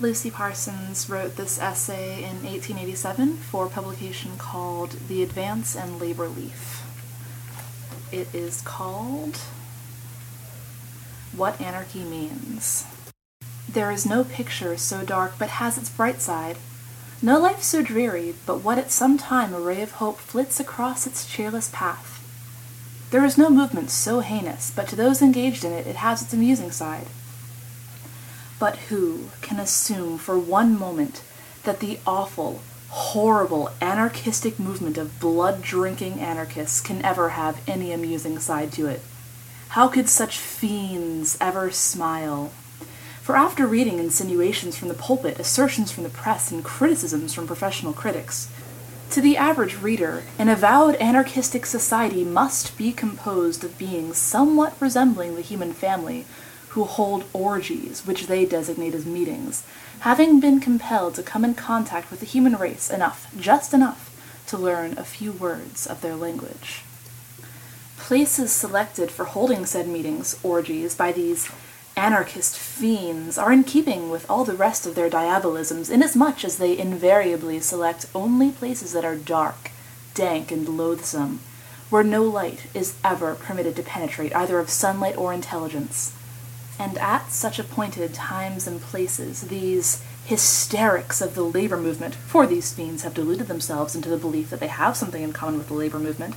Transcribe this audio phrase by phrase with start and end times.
[0.00, 6.82] Lucy Parsons wrote this essay in 1887 for publication called The Advance and Labor Leaf.
[8.10, 9.36] It is called
[11.36, 12.86] What Anarchy Means.
[13.68, 16.56] There is no picture so dark but has its bright side,
[17.20, 21.06] no life so dreary but what at some time a ray of hope flits across
[21.06, 22.16] its cheerless path.
[23.10, 26.32] There is no movement so heinous, but to those engaged in it it has its
[26.32, 27.08] amusing side.
[28.60, 31.22] But who can assume for one moment
[31.64, 32.60] that the awful,
[32.90, 39.00] horrible, anarchistic movement of blood-drinking anarchists can ever have any amusing side to it?
[39.70, 42.52] How could such fiends ever smile?
[43.22, 47.92] For after reading insinuations from the pulpit, assertions from the press, and criticisms from professional
[47.92, 48.48] critics,
[49.10, 55.34] to the average reader, an avowed anarchistic society must be composed of beings somewhat resembling
[55.34, 56.26] the human family,
[56.70, 59.64] who hold orgies, which they designate as meetings,
[60.00, 64.06] having been compelled to come in contact with the human race enough, just enough,
[64.46, 66.82] to learn a few words of their language.
[67.96, 71.50] Places selected for holding said meetings, orgies, by these
[71.96, 76.78] anarchist fiends are in keeping with all the rest of their diabolisms, inasmuch as they
[76.78, 79.70] invariably select only places that are dark,
[80.14, 81.40] dank, and loathsome,
[81.90, 86.12] where no light is ever permitted to penetrate either of sunlight or intelligence.
[86.80, 92.72] And at such appointed times and places, these hysterics of the labor movement, for these
[92.72, 95.74] fiends have deluded themselves into the belief that they have something in common with the
[95.74, 96.36] labor movement,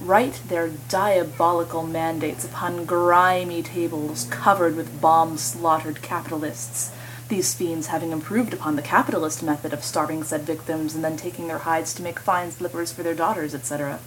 [0.00, 6.90] write their diabolical mandates upon grimy tables covered with bomb-slaughtered capitalists,
[7.28, 11.48] these fiends having improved upon the capitalist method of starving said victims and then taking
[11.48, 13.98] their hides to make fine slippers for their daughters, etc.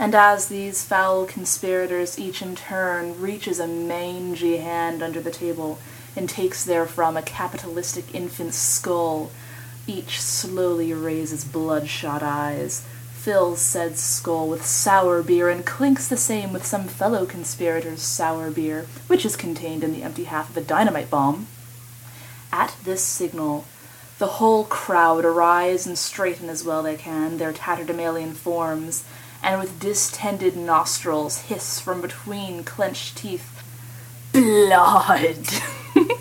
[0.00, 5.78] And as these foul conspirators each in turn reaches a mangy hand under the table
[6.16, 9.30] and takes therefrom a capitalistic infant's skull,
[9.86, 16.54] each slowly raises bloodshot eyes, fills said skull with sour beer and clinks the same
[16.54, 20.62] with some fellow conspirator's sour beer, which is contained in the empty half of a
[20.62, 21.46] dynamite bomb.
[22.50, 23.66] At this signal,
[24.18, 29.04] the whole crowd arise and straighten as well they can their tatterdemalion forms,
[29.42, 33.62] and with distended nostrils hiss from between clenched teeth,
[34.32, 35.46] Blood!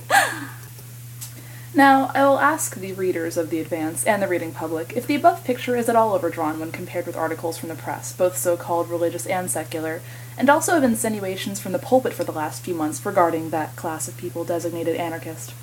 [1.79, 5.15] Now, I will ask the readers of the Advance and the reading public if the
[5.15, 8.89] above picture is at all overdrawn when compared with articles from the press, both so-called
[8.89, 10.01] religious and secular,
[10.35, 14.07] and also of insinuations from the pulpit for the last few months regarding that class
[14.07, 15.53] of people designated anarchist.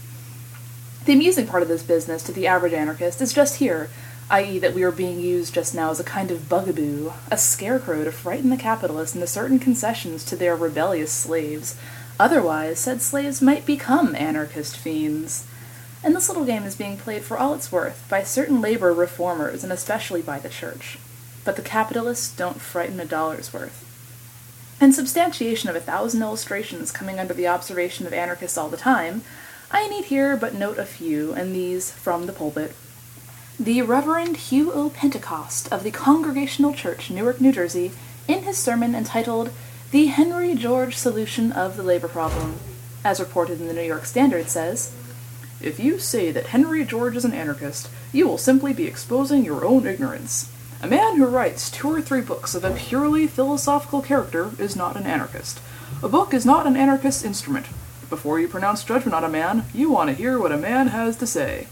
[1.05, 3.91] The amusing part of this business to the average anarchist is just here,
[4.31, 4.59] i.e.
[4.59, 8.13] that we are being used just now as a kind of bugaboo, a scarecrow to
[8.13, 11.77] frighten the capitalists into certain concessions to their rebellious slaves.
[12.19, 15.47] Otherwise, said slaves might become anarchist fiends
[16.07, 19.65] and this little game is being played for all it's worth by certain labor reformers
[19.65, 20.99] and especially by the church.
[21.45, 23.83] But the capitalists don't frighten a dollar's worth.
[24.81, 29.23] In substantiation of a thousand illustrations coming under the observation of anarchists all the time,
[29.73, 32.77] I need here but note a few, and these from the pulpit.
[33.59, 34.91] The Reverend Hugh O.
[34.91, 37.91] Pentecost of the Congregational Church, Newark, New Jersey,
[38.29, 39.51] in his sermon entitled
[39.93, 42.57] The Henry George Solution of the Labor Problem,
[43.03, 44.95] as reported in the New York Standard, says,
[45.63, 49.65] if you say that Henry George is an anarchist, you will simply be exposing your
[49.65, 50.53] own ignorance.
[50.83, 54.97] A man who writes two or three books of a purely philosophical character is not
[54.97, 55.63] an anarchist.
[56.03, 57.65] A book is not an anarchist's instrument.
[58.11, 61.17] Before you pronounce judgment on a man, you want to hear what a man has
[61.17, 61.69] to say.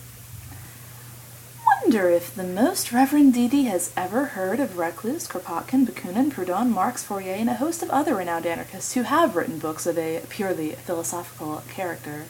[1.94, 7.04] Wonder if the most Reverend Dee has ever heard of Reclus, Kropotkin, Bakunin, Proudhon, Marx,
[7.04, 10.72] Fourier, and a host of other renowned anarchists who have written books of a purely
[10.72, 12.24] philosophical character.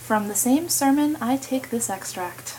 [0.00, 2.56] From the same sermon I take this extract.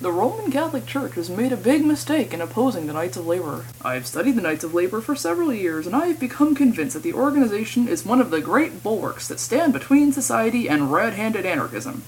[0.00, 3.64] The Roman Catholic Church has made a big mistake in opposing the Knights of Labor.
[3.82, 6.94] I have studied the Knights of Labor for several years, and I have become convinced
[6.94, 11.44] that the organization is one of the great bulwarks that stand between society and red-handed
[11.44, 12.04] anarchism.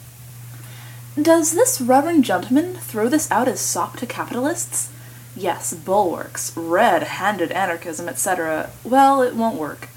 [1.21, 4.89] Does this reverend gentleman throw this out as sop to capitalists?
[5.35, 8.71] Yes, bulwarks, red-handed anarchism, etc.
[8.85, 9.89] Well, it won't work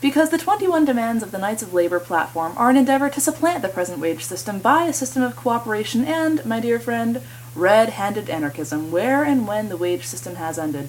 [0.00, 3.60] because the 21 demands of the Knights of Labor platform are an endeavor to supplant
[3.60, 7.20] the present wage system by a system of cooperation and, my dear friend,
[7.54, 10.88] red-handed anarchism where and when the wage system has ended.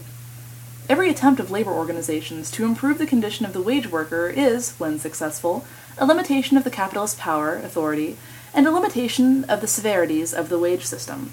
[0.88, 5.00] Every attempt of labor organizations to improve the condition of the wage worker is, when
[5.00, 5.66] successful,
[5.98, 8.16] a limitation of the capitalist power, authority,
[8.54, 11.32] and a limitation of the severities of the wage system.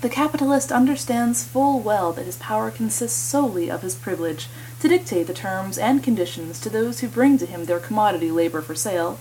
[0.00, 4.48] The capitalist understands full well that his power consists solely of his privilege
[4.80, 8.60] to dictate the terms and conditions to those who bring to him their commodity labor
[8.60, 9.18] for sale,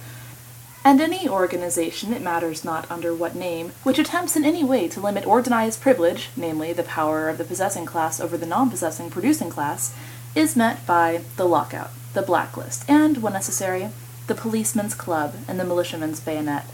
[0.83, 4.99] and any organization, it matters not under what name, which attempts in any way to
[4.99, 9.11] limit or deny its privilege, namely the power of the possessing class over the non-possessing
[9.11, 9.95] producing class,
[10.33, 13.89] is met by the lockout, the blacklist, and, when necessary,
[14.25, 16.65] the policeman's club and the militiaman's bayonet.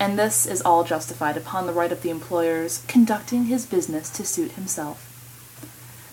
[0.00, 4.24] And this is all justified upon the right of the employer's conducting his business to
[4.24, 5.06] suit himself.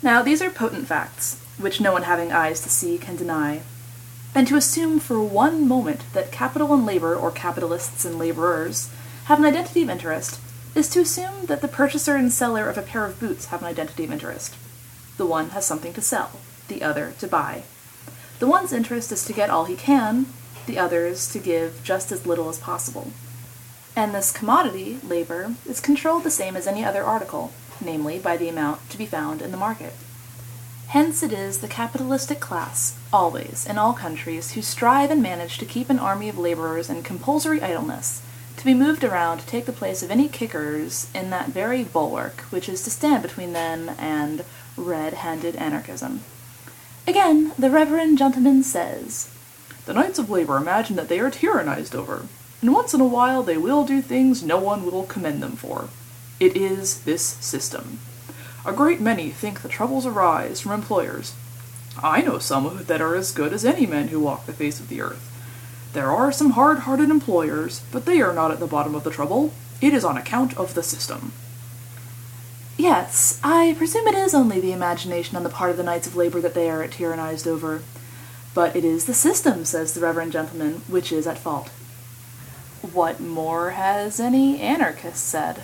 [0.04, 3.62] Now, these are potent facts, which no one having eyes to see can deny,
[4.36, 8.90] and to assume for one moment that capital and labor, or capitalists and laborers,
[9.26, 10.40] have an identity of interest
[10.76, 13.68] is to assume that the purchaser and seller of a pair of boots have an
[13.68, 14.54] identity of interest.
[15.16, 16.32] The one has something to sell,
[16.68, 17.64] the other to buy.
[18.40, 20.28] The one's interest is to get all he can,
[20.68, 23.12] the other's to give just as little as possible.
[23.98, 27.52] And this commodity, labor, is controlled the same as any other article,
[27.84, 29.94] namely by the amount to be found in the market.
[30.90, 35.66] Hence it is the capitalistic class, always, in all countries, who strive and manage to
[35.66, 38.22] keep an army of laborers in compulsory idleness,
[38.58, 42.42] to be moved around to take the place of any kickers in that very bulwark
[42.52, 44.46] which is to stand between them and
[44.78, 46.22] red-handed anarchism.
[47.08, 49.34] Again, the reverend gentleman says,
[49.88, 52.28] The Knights of Labor imagine that they are tyrannized over,
[52.62, 55.90] and once in a while they will do things no one will commend them for.
[56.40, 58.00] It is this system.
[58.66, 61.34] A great many think the troubles arise from employers.
[62.04, 64.90] I know some that are as good as any men who walk the face of
[64.90, 65.34] the earth.
[65.94, 69.52] There are some hard-hearted employers, but they are not at the bottom of the trouble.
[69.82, 71.32] It is on account of the system.
[72.78, 76.16] Yes, I presume it is only the imagination on the part of the Knights of
[76.16, 77.82] Labor that they are tyrannized over.
[78.54, 81.72] But it is the system, says the reverend gentleman, which is at fault.
[82.82, 85.64] What more has any anarchist said?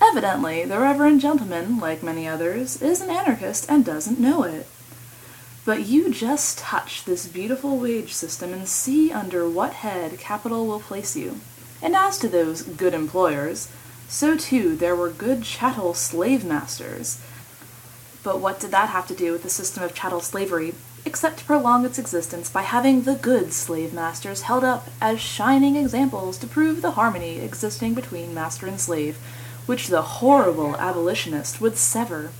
[0.00, 4.66] Evidently, the reverend gentleman, like many others, is an anarchist and doesn't know it.
[5.64, 10.80] But you just touch this beautiful wage system and see under what head capital will
[10.80, 11.40] place you.
[11.82, 13.70] And as to those good employers,
[14.08, 17.22] so too there were good chattel slave masters.
[18.22, 20.74] But what did that have to do with the system of chattel slavery,
[21.04, 25.76] except to prolong its existence by having the good slave masters held up as shining
[25.76, 29.16] examples to prove the harmony existing between master and slave,
[29.66, 32.30] which the horrible abolitionist would sever.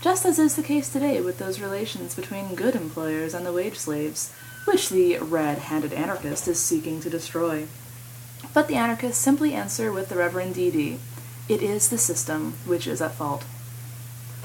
[0.00, 3.78] Just as is the case today with those relations between good employers and the wage
[3.78, 4.32] slaves,
[4.66, 7.66] which the red-handed anarchist is seeking to destroy.
[8.52, 10.98] But the anarchists simply answer with the Reverend D.D.
[11.48, 13.44] It is the system which is at fault.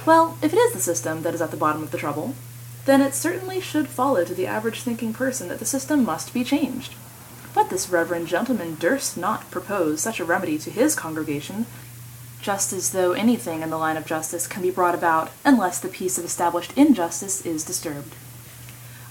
[0.05, 2.35] Well, if it is the system that is at the bottom of the trouble,
[2.85, 6.43] then it certainly should follow to the average thinking person that the system must be
[6.43, 6.93] changed.
[7.53, 11.65] But this reverend gentleman durst not propose such a remedy to his congregation
[12.41, 15.89] just as though anything in the line of justice can be brought about unless the
[15.89, 18.15] peace of established injustice is disturbed.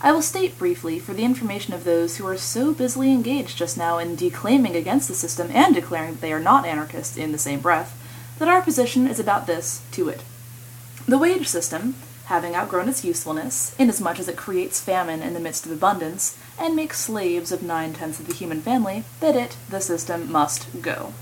[0.00, 3.76] I will state briefly, for the information of those who are so busily engaged just
[3.76, 7.38] now in declaiming against the system and declaring that they are not anarchists in the
[7.38, 7.94] same breath,
[8.38, 10.22] that our position is about this, to it.
[11.06, 11.96] The wage system,
[12.28, 16.76] having outgrown its usefulness, inasmuch as it creates famine in the midst of abundance, and
[16.76, 21.14] makes slaves of nine-tenths of the human family, that it, the system, must go.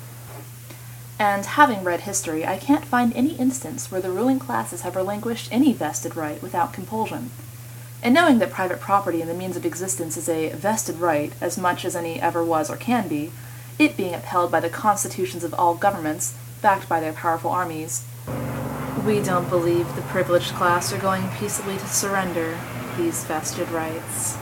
[1.16, 5.48] And having read history, I can't find any instance where the ruling classes have relinquished
[5.52, 7.30] any vested right without compulsion.
[8.02, 11.56] And knowing that private property and the means of existence is a vested right as
[11.56, 13.30] much as any ever was or can be,
[13.78, 18.04] it being upheld by the constitutions of all governments, backed by their powerful armies,
[19.06, 22.58] we don't believe the privileged class are going peaceably to surrender
[22.96, 24.36] these vested rights.